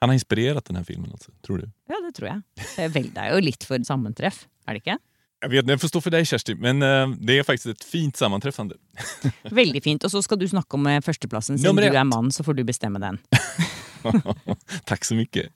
Han 0.00 0.10
har 0.10 0.14
inspirerat 0.14 0.64
den 0.64 0.76
här 0.76 0.84
filmen 0.84 1.10
alltså, 1.12 1.32
tror 1.46 1.58
du? 1.58 1.70
Ja, 1.90 1.98
det 2.06 2.12
tror 2.14 2.28
jeg. 2.28 2.42
Det 2.76 2.84
er, 2.84 2.92
vel, 2.94 3.08
det 3.14 3.24
er 3.24 3.34
jo 3.34 3.40
litt 3.42 3.66
for 3.66 3.82
sammentreff, 3.86 4.44
er 4.68 4.78
det 4.78 4.84
ikke? 4.84 4.96
Jag 5.42 5.48
vet, 5.50 5.68
jag 5.68 5.80
får 5.80 5.88
stå 5.88 6.00
för 6.00 6.10
dig 6.10 6.26
Kersti, 6.26 6.54
men 6.54 6.82
eh, 6.82 7.08
det 7.18 7.38
är 7.38 7.42
faktiskt 7.42 7.66
ett 7.66 7.84
fint 7.84 8.16
sammanträffande. 8.16 8.76
Veldig 9.42 9.82
fint. 9.82 10.04
Og 10.04 10.10
så 10.10 10.22
skal 10.22 10.38
du 10.38 10.46
snakke 10.48 10.78
om 10.78 10.86
eh, 10.86 11.00
førsteplassen. 11.02 11.58
Siden 11.58 11.68
Nummer 11.68 11.82
du 11.82 11.88
ett. 11.88 11.94
er 11.94 12.04
mann, 12.04 12.30
så 12.32 12.44
får 12.44 12.54
du 12.54 12.64
bestemme 12.64 12.98
den. 13.02 13.18
Tack 14.84 15.04
så 15.04 15.14
mycket. 15.14 15.50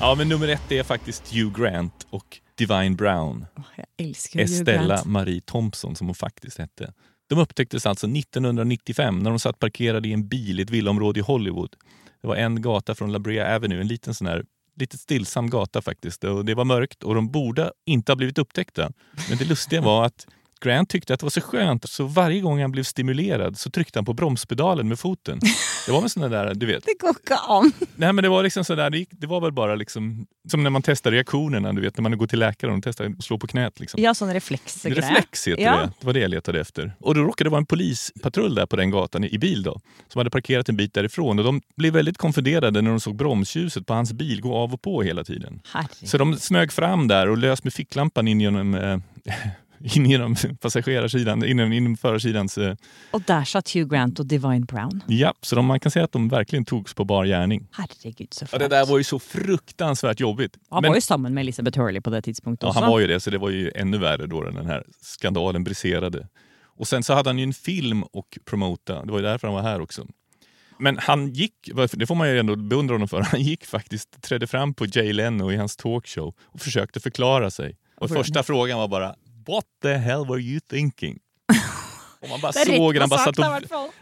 Ja, 0.00 0.14
men 0.14 0.28
nummer 0.28 0.48
ett 0.48 0.72
är 0.72 0.82
faktiskt 0.82 1.34
Hugh 1.34 1.60
Grant 1.60 2.06
och 2.10 2.38
Divine 2.54 2.96
Brown. 2.96 3.46
Estella 4.34 4.86
Grant. 4.86 5.06
Marie 5.06 5.40
Thompson 5.40 5.96
som 5.96 6.06
hon 6.06 6.14
faktiskt 6.14 6.58
hette. 6.58 6.92
De 7.28 7.38
upptäcktes 7.38 7.86
alltså 7.86 8.06
1995 8.06 9.18
när 9.18 9.30
de 9.30 9.38
satt 9.38 9.58
parkerade 9.58 10.08
i 10.08 10.12
en 10.12 10.28
bil 10.28 10.60
i 10.60 10.62
ett 10.62 10.70
villaområde 10.70 11.20
i 11.20 11.22
Hollywood. 11.22 11.76
Det 12.22 12.28
var 12.28 12.36
en 12.36 12.62
gata 12.62 12.94
från 12.94 13.12
La 13.12 13.18
Brea 13.18 13.56
Avenue, 13.56 13.80
en 13.80 13.88
liten 13.88 14.14
sån 14.14 14.26
här 14.26 14.44
lite 14.76 14.98
stillsam 14.98 15.50
gata 15.50 15.82
faktiskt. 15.82 16.24
Och 16.24 16.44
det 16.44 16.54
var 16.54 16.64
mörkt 16.64 17.02
och 17.02 17.14
de 17.14 17.30
borde 17.30 17.72
inte 17.86 18.12
ha 18.12 18.16
blivit 18.16 18.38
upptäckta. 18.38 18.92
Men 19.28 19.38
det 19.38 19.44
lustiga 19.44 19.80
var 19.80 20.04
att 20.04 20.26
Grant 20.62 20.88
tyckte 20.88 21.14
att 21.14 21.20
det 21.20 21.26
var 21.26 21.30
så 21.30 21.40
skönt 21.40 21.90
så 21.90 22.04
varje 22.04 22.40
gång 22.40 22.60
han 22.60 22.72
blev 22.72 22.84
stimulerad 22.84 23.58
så 23.58 23.70
tryckte 23.70 23.98
han 23.98 24.04
på 24.04 24.12
bromspedalen 24.12 24.88
med 24.88 24.98
foten. 24.98 25.40
Det 25.86 25.92
var 25.92 26.00
med 26.00 26.10
såna 26.10 26.28
där, 26.28 26.54
du 26.54 26.66
vet. 26.66 26.84
Det 27.28 27.34
an! 27.48 27.72
Nej 27.96 28.12
men 28.12 28.22
det 28.22 28.28
var 28.28 28.42
liksom 28.42 28.64
sådär, 28.64 28.90
det, 28.90 28.98
gick, 28.98 29.08
det 29.12 29.26
var 29.26 29.40
väl 29.40 29.52
bara 29.52 29.74
liksom 29.74 30.26
som 30.48 30.62
när 30.62 30.70
man 30.70 30.82
testar 30.82 31.10
reaktionerna, 31.10 31.72
du 31.72 31.80
vet 31.80 31.96
när 31.96 32.02
man 32.02 32.18
går 32.18 32.26
till 32.26 32.38
läkaren 32.38 32.74
och 32.74 32.82
testar 32.84 33.04
att 33.04 33.24
slå 33.24 33.38
på 33.38 33.46
knät 33.46 33.80
liksom. 33.80 34.02
Ja, 34.02 34.14
sånn 34.14 34.32
refleksgreie. 34.32 34.94
Reflex 34.94 35.48
heter 35.48 35.62
ja. 35.62 35.76
det. 35.76 35.92
Det 36.00 36.06
var 36.06 36.12
det 36.12 36.20
jag 36.20 36.30
letade 36.30 36.60
efter. 36.60 36.92
Och 37.00 37.14
då 37.14 37.20
råkade 37.20 37.48
det 37.48 37.50
vara 37.50 37.58
en 37.58 37.66
polispatrull 37.66 38.54
där 38.54 38.66
på 38.66 38.76
den 38.76 38.90
gatan 38.90 39.24
i 39.24 39.38
bil 39.38 39.62
då. 39.62 39.80
Som 40.08 40.18
hade 40.18 40.30
parkerat 40.30 40.68
en 40.68 40.76
bit 40.76 40.94
därifrån. 40.94 41.38
Och 41.38 41.44
de 41.44 41.60
blev 41.76 41.92
väldigt 41.92 42.18
konfunderade 42.18 42.82
när 42.82 42.90
de 42.90 43.00
såg 43.00 43.16
bromsljuset 43.16 43.86
på 43.86 43.94
hans 43.94 44.12
bil 44.12 44.40
gå 44.40 44.56
av 44.56 44.74
och 44.74 44.82
på 44.82 45.02
hela 45.02 45.24
tiden. 45.24 45.60
Herregud. 45.64 46.08
Så 46.08 46.18
de 46.18 46.36
smög 46.36 46.72
fram 46.72 47.08
där 47.08 47.28
och 47.28 47.38
lös 47.38 47.64
med 47.64 47.72
ficklampan 47.72 48.28
in 48.28 48.40
genom, 48.40 48.74
eh, 48.74 48.98
in 49.96 50.06
genom 50.06 50.36
passagerarsidan, 50.60 51.44
inom, 51.44 51.72
inom 51.72 51.96
förarsidans... 51.96 52.58
Eh, 52.58 52.74
Og 53.12 53.22
der 53.26 53.44
satt 53.44 53.68
Hugh 53.74 53.88
Grant 53.88 54.20
og 54.20 54.26
Divine 54.26 54.64
Brown. 54.66 55.02
ja, 55.06 55.32
så 55.42 55.56
de, 55.56 55.66
man 55.66 55.80
kan 55.80 55.90
säga 55.90 56.04
att 56.04 56.12
de 56.12 56.28
verkligen 56.28 56.64
togs 56.64 56.94
på 56.94 57.04
bar 57.04 57.24
gärning. 57.26 57.68
Herregud, 57.72 58.34
så 58.34 58.46
Ja, 58.52 58.58
det 58.58 58.68
där 58.68 58.86
var 58.86 58.98
ju 58.98 59.04
så 59.04 59.18
fruktansvärt 59.18 60.20
jobbigt. 60.20 60.56
Han 60.70 60.82
Men- 60.82 60.88
var 60.90 60.96
jo 60.96 61.00
sammen 61.00 61.34
med 61.34 61.40
Elizabeth 61.42 61.78
Hurley 61.78 62.00
på 62.00 62.10
det 62.10 62.22
tidspunktet 62.22 62.66
Ja, 62.66 62.80
han 62.80 62.90
var 62.90 63.00
ju 63.00 63.06
det, 63.06 63.20
så 63.20 63.30
det 63.30 63.38
var 63.38 63.50
ju 63.50 63.70
ännu 63.74 63.98
värre 63.98 64.26
då 64.26 64.42
den 64.42 64.66
här 64.66 64.84
skandalen 65.00 65.64
briserade. 65.64 66.28
Och 66.78 66.88
sen 66.88 67.02
så 67.02 67.14
hade 67.14 67.28
han 67.28 67.38
ju 67.38 67.44
en 67.44 67.52
film 67.52 68.02
och 68.02 68.38
promota, 68.44 69.04
det 69.04 69.12
var 69.12 69.18
ju 69.18 69.24
därför 69.24 69.48
han 69.48 69.54
var 69.54 69.62
här 69.62 69.80
också. 69.80 70.06
Men 70.78 70.98
han 70.98 71.32
gick, 71.32 71.54
det 71.92 72.06
får 72.06 72.14
man 72.14 72.28
ju 72.28 72.38
ändå 72.38 72.56
beundra 72.56 72.94
honom 72.94 73.08
för, 73.08 73.20
han 73.30 73.40
gick 73.42 73.64
faktiskt, 73.66 74.22
trädde 74.22 74.46
fram 74.46 74.74
på 74.74 74.86
Jay 74.86 75.12
Leno 75.12 75.52
i 75.52 75.56
hans 75.56 75.76
talkshow 75.76 76.34
och 76.42 76.60
försökte 76.60 77.00
förklara 77.00 77.50
sig. 77.50 77.76
Och 77.96 78.10
första 78.10 78.42
frågan 78.42 78.78
var 78.78 78.88
bara 78.88 79.14
What 79.46 79.64
the 79.82 79.92
hell 79.94 80.24
were 80.28 80.40
you 80.40 80.60
thinking? 80.70 81.18
Och 82.22 82.28
man 82.28 82.40
bara 82.40 82.52
såg 82.78 82.96
han 82.96 83.08
bara, 83.08 83.18
satt 83.18 83.38
och, 83.38 83.44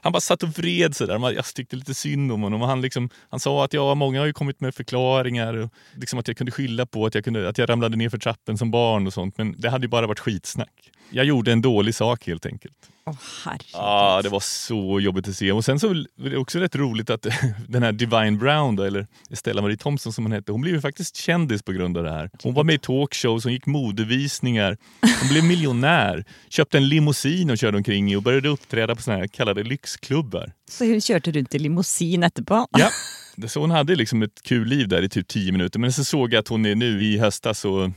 han 0.03 0.13
bara 0.13 0.21
satt 0.21 0.43
och 0.43 0.49
vred 0.49 0.97
sig 0.97 1.07
där. 1.07 1.19
Man- 1.19 1.35
Jag 1.35 1.45
tyckte 1.45 1.77
lite 1.77 1.95
synd 1.95 2.33
om 2.33 2.43
honom. 2.43 2.63
Och 2.63 2.69
han, 2.69 2.81
liksom, 2.81 3.11
han 3.31 3.41
sa 3.41 3.65
att 3.65 3.73
ja, 3.73 3.95
många 3.95 4.19
har 4.21 4.27
ju 4.27 4.33
kommit 4.33 4.61
med 4.61 4.75
förklaringar. 4.75 5.55
Och 5.55 5.71
liksom 5.97 6.19
att 6.19 6.29
jag 6.29 6.37
kunde 6.37 6.53
skylla 6.53 6.87
på 6.87 7.07
att 7.07 7.15
jag, 7.15 7.25
kunde, 7.25 7.49
att 7.49 7.59
jag 7.59 7.69
ramlade 7.69 7.97
ner 7.97 8.09
för 8.09 8.19
trappen 8.19 8.59
som 8.59 8.71
barn 8.71 9.07
och 9.07 9.13
sånt. 9.13 9.39
Men 9.39 9.55
det 9.59 9.71
hade 9.71 9.85
ju 9.85 9.89
bara 9.89 10.07
varit 10.07 10.19
skitsnack. 10.21 10.91
Jag 11.11 11.25
gjorde 11.25 11.53
en 11.53 11.63
dålig 11.63 11.95
sak 11.95 12.27
helt 12.27 12.47
enkelt. 12.47 12.77
Å, 13.07 13.17
herregud. 13.45 13.71
Ja, 13.73 14.21
det 14.23 14.29
var 14.29 14.41
så 14.41 15.01
jobbigt 15.01 15.29
att 15.29 15.37
se. 15.37 15.53
Och 15.53 15.65
sen 15.65 15.81
så 15.81 15.89
var 15.89 16.31
det 16.31 16.37
också 16.37 16.59
rätt 16.59 16.77
roligt 16.77 17.11
att 17.11 17.27
den 17.69 17.83
här 17.83 17.93
Divine 17.93 18.39
Brown, 18.39 18.77
då, 18.77 18.83
eller 18.83 19.07
Stella 19.33 19.63
Marie 19.63 19.77
Thompson 19.77 20.13
som 20.13 20.25
hon 20.25 20.33
hette, 20.33 20.53
hon 20.53 20.61
blev 20.61 20.75
ju 20.75 20.81
faktiskt 20.81 21.17
kändis 21.17 21.63
på 21.63 21.73
grund 21.73 21.97
av 21.99 22.05
det 22.05 22.11
här. 22.11 22.31
Hon 22.43 22.55
var 22.55 22.65
med 22.65 22.75
i 22.75 22.79
talkshows, 22.79 23.45
hon 23.45 23.53
gick 23.53 23.67
modevisningar, 23.67 24.79
hon 25.21 25.29
blev 25.29 25.45
miljonär, 25.45 26.25
köpte 26.49 26.77
en 26.77 26.89
limousin 26.89 27.51
och 27.51 27.59
körde 27.59 27.77
omkring 27.77 28.13
i 28.13 28.17
och 28.17 28.23
började 28.23 28.49
uppträda 28.49 28.95
på 28.95 29.03
såna 29.03 29.17
här 29.17 29.27
kallade 29.27 29.63
lyxklubbar. 29.63 30.53
Så 30.71 30.85
hun 30.85 31.01
kjørte 31.01 31.33
rundt 31.33 31.55
i 31.55 31.59
limousin 31.59 32.23
etterpå? 32.23 32.67
Ja, 32.71 32.91
så 33.49 33.61
hon 33.61 33.71
hade 33.71 33.97
liksom 33.97 34.23
ett 34.23 34.43
kul 34.43 34.69
liv 34.69 34.89
där 34.89 35.03
i 35.03 35.09
typ 35.09 35.29
tio 35.29 35.53
minuter. 35.53 35.79
Men 35.79 35.93
så 35.93 36.05
såg 36.05 36.33
jag 36.33 36.41
att 36.41 36.49
hon 36.49 36.67
är 36.67 36.75
nu 36.75 37.05
i 37.05 37.19
höstas 37.19 37.61
så 37.61 37.93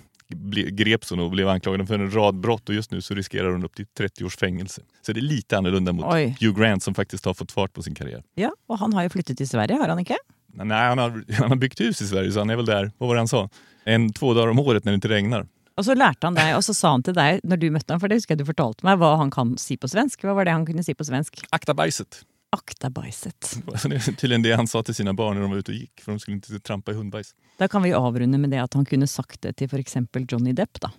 greps 0.71 1.09
hon 1.09 1.19
och 1.19 1.31
blev 1.31 1.49
anklagad 1.49 1.87
för 1.87 1.95
en 1.95 2.11
rad 2.15 2.35
brott 2.39 2.69
och 2.69 2.75
just 2.75 2.91
nu 2.91 3.01
så 3.01 3.13
riskerar 3.13 3.51
hon 3.51 3.65
upp 3.65 3.75
till 3.75 3.85
30 3.97 4.25
års 4.25 4.37
fängelse. 4.37 4.81
Så 5.01 5.13
det 5.13 5.19
är 5.19 5.21
lite 5.21 5.57
annorlunda 5.57 5.93
mot 5.93 6.05
Oj. 6.13 6.37
Hugh 6.39 6.59
Grant 6.59 6.83
som 6.83 6.93
faktiskt 6.93 7.25
har 7.25 7.33
fått 7.33 7.51
fart 7.51 7.73
på 7.73 7.83
sin 7.83 7.95
karriär. 7.95 8.23
Ja, 8.35 8.51
og 8.67 8.79
han 8.79 8.93
har 8.93 9.03
jo 9.03 9.09
flyttet 9.09 9.37
til 9.37 9.47
Sverige, 9.47 9.77
har 9.77 9.89
han 9.89 9.99
ikke? 9.99 10.17
Nej, 10.53 10.89
han 10.89 10.97
har, 10.97 11.23
han 11.39 11.49
har 11.49 11.55
byggt 11.55 11.79
hus 11.79 12.01
i 12.01 12.07
Sverige 12.07 12.31
så 12.31 12.39
han 12.39 12.49
är 12.49 12.55
väl 12.55 12.65
där, 12.65 12.91
vad 12.97 13.07
var 13.07 13.15
det 13.15 13.19
han 13.19 13.27
sa? 13.27 13.49
En, 13.83 14.13
två 14.13 14.33
dagar 14.33 14.47
om 14.47 14.59
året 14.59 14.85
när 14.85 14.91
det 14.91 14.95
inte 14.95 15.09
regnar. 15.09 15.47
Og 15.77 15.85
så 15.87 15.95
lærte 15.97 16.27
han 16.27 16.35
deg, 16.37 16.51
og 16.53 16.61
så 16.65 16.73
sa 16.77 16.91
han 16.93 17.03
til 17.05 17.15
deg 17.17 17.41
når 17.43 17.61
du 17.61 17.69
møtte 17.73 17.93
ham, 17.95 18.01
for 18.01 18.11
det 18.11 18.19
husker 18.19 18.35
jeg 18.35 18.43
du 18.43 18.49
fortalte 18.49 18.85
meg, 18.85 18.99
hva 19.01 19.15
han 19.17 19.31
kan 19.33 19.55
si 19.57 19.77
på 19.81 19.89
svensk. 19.89 20.21
Hva 20.21 20.35
var 20.37 20.45
det 20.45 20.53
han 20.53 20.67
kunne 20.67 20.85
si 20.85 20.93
på 20.93 21.07
svensk? 21.07 21.41
Akta 21.55 21.73
bajset. 21.77 22.21
Akta 22.53 22.89
bajset. 22.89 23.57
Det 23.89 23.95
är 23.95 24.15
tydligen 24.15 24.41
det 24.43 24.51
han 24.53 24.67
sa 24.67 24.83
till 24.83 24.95
sina 24.95 25.13
barn 25.13 25.35
när 25.35 25.41
de 25.41 25.51
var 25.51 25.57
ute 25.57 25.71
och 25.71 25.77
gick, 25.77 26.01
för 26.01 26.11
de 26.11 26.19
skulle 26.19 26.35
inte 26.35 26.59
trampa 26.59 26.91
i 26.91 26.95
hundbajs. 26.95 27.35
Da 27.57 27.67
kan 27.67 27.83
vi 27.83 27.93
avrunde 27.93 28.37
med 28.37 28.49
det 28.49 28.61
at 28.63 28.73
han 28.73 28.85
kunne 28.85 29.07
sagt 29.07 29.41
det 29.41 29.53
til 29.57 29.65
f.eks. 29.71 29.95
Johnny 30.29 30.53
Depp, 30.53 30.79
da. 30.81 30.91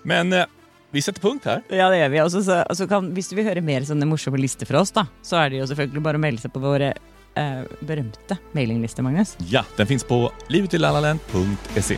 Men 0.03 0.33
eh, 0.33 0.45
vi 0.91 1.01
sätter 1.01 1.21
punkt 1.21 1.45
här. 1.45 1.61
Ja, 1.69 1.89
det 1.89 1.97
gjør 1.97 2.09
vi. 2.09 2.21
Og 2.21 2.31
så- 2.31 2.43
så- 2.43 2.75
så 2.75 2.87
kan, 2.87 3.13
hvis 3.13 3.29
du 3.29 3.35
vil 3.35 3.45
høre 3.45 3.61
mer 3.61 3.81
sånne 3.81 4.05
morsomme 4.05 4.37
lister 4.37 4.65
fra 4.65 4.79
oss, 4.81 4.91
da, 4.91 5.05
så 5.21 5.35
er 5.45 5.49
det 5.49 5.57
jo 5.57 5.65
selvfølgelig 5.67 6.03
bare 6.03 6.17
å 6.17 6.21
melde 6.21 6.41
seg 6.41 6.51
på 6.53 6.59
våre 6.59 6.93
eh, 7.35 7.63
berømte 7.81 8.37
mailinglister, 8.53 9.03
Magnus. 9.03 9.35
Ja, 9.49 9.63
den 9.77 9.87
finns 9.87 10.03
på 10.03 10.31
livetillallaland.se. 10.49 11.97